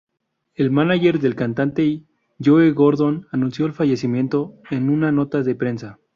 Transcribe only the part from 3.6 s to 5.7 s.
el fallecimiento en una nota de